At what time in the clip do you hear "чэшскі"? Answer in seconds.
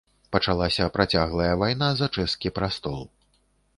2.19-2.55